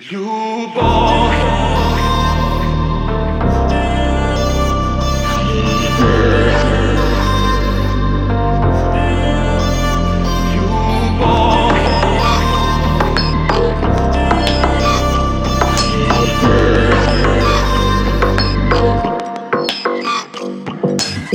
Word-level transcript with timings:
Любовь. 0.00 0.74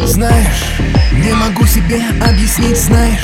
Знаешь, 0.06 0.69
себе 1.70 2.02
объяснить, 2.28 2.78
знаешь? 2.78 3.24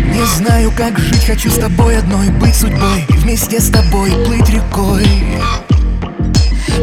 Не 0.00 0.24
знаю, 0.36 0.70
как 0.76 0.98
жить, 0.98 1.24
хочу 1.24 1.50
с 1.50 1.54
тобой 1.54 1.98
одной 1.98 2.28
Быть 2.28 2.54
судьбой, 2.54 3.06
и 3.08 3.12
вместе 3.14 3.58
с 3.58 3.70
тобой 3.70 4.10
плыть 4.26 4.50
рекой. 4.50 5.06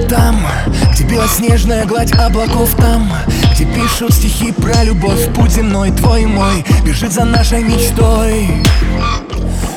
Там, 0.10 0.44
где 0.92 1.04
белоснежная 1.04 1.86
гладь 1.86 2.12
облаков 2.14 2.74
Там, 2.78 3.12
где 3.54 3.66
пишут 3.66 4.14
стихи 4.14 4.52
про 4.52 4.84
любовь 4.84 5.32
Путь 5.36 5.52
земной, 5.52 5.92
твой 5.92 6.26
мой, 6.26 6.66
бежит 6.84 7.12
за 7.12 7.26
нашей 7.26 7.64
мечтой. 7.64 8.48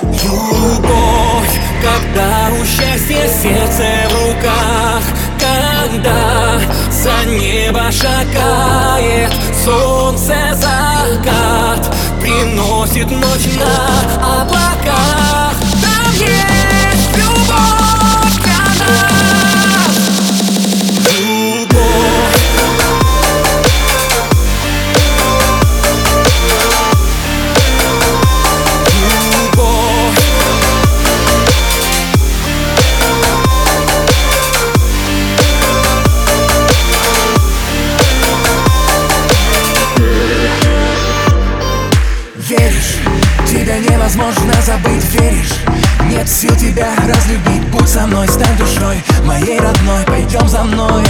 Любовь, 0.03 1.61
когда 1.83 2.49
у 2.59 2.65
счастья 2.65 3.29
сердце 3.43 4.09
в 4.09 4.27
руках 4.27 5.03
Когда 5.39 6.61
за 6.91 7.31
небо 7.31 7.91
шагает 7.93 9.33
солнце 9.63 10.35
закат 11.07 11.95
Приносит 12.21 13.11
ночь 13.11 13.49
на 13.57 14.43
облаках 14.43 15.26
невозможно 44.07 44.53
забыть, 44.65 45.05
веришь? 45.15 45.55
Нет 46.09 46.29
сил 46.29 46.55
тебя 46.57 46.91
разлюбить, 46.97 47.69
будь 47.71 47.89
со 47.89 48.07
мной, 48.07 48.29
стань 48.29 48.57
душой 48.57 49.03
Моей 49.25 49.59
родной, 49.59 50.05
пойдем 50.07 50.49
за 50.49 50.63
мной. 50.63 51.03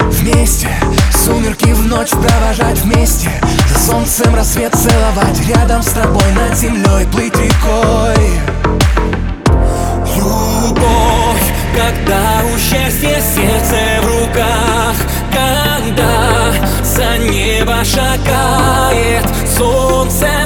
Вместе, 0.00 0.68
сумерки 1.24 1.72
в 1.72 1.86
ночь 1.86 2.10
провожать 2.10 2.78
вместе 2.78 3.30
За 3.72 3.78
солнцем 3.78 4.34
рассвет 4.34 4.74
целовать 4.74 5.40
Рядом 5.46 5.82
с 5.82 5.88
тобой 5.88 6.32
над 6.34 6.58
землей 6.58 7.06
плыть 7.12 7.36
рекой. 7.36 8.40
Любовь, 10.16 11.44
когда 11.76 12.42
у 12.52 12.58
счастья 12.58 13.20
сердце 13.20 14.02
в 14.02 14.06
руках 14.06 14.96
Когда 15.32 16.52
за 16.82 17.18
небо 17.18 17.84
шагает 17.84 19.24
солнце 19.56 20.37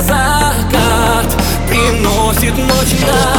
Приносит 2.54 3.00
ночь 3.00 3.31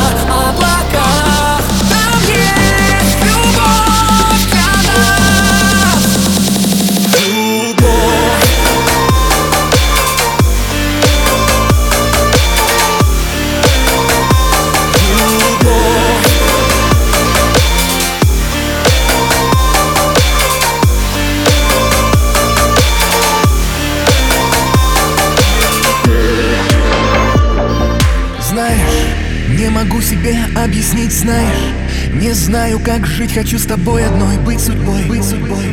Знаешь, 28.73 29.59
не 29.59 29.69
могу 29.69 30.01
себе 30.01 30.35
объяснить, 30.56 31.11
знаешь. 31.11 31.73
Не 32.13 32.31
знаю, 32.34 32.79
как 32.79 33.06
жить, 33.06 33.34
хочу 33.34 33.57
с 33.57 33.66
тобой 33.66 34.06
одной 34.06 34.38
Быть 34.38 34.59
судьбой, 34.59 35.03
быть 35.06 35.23
судьбой, 35.23 35.67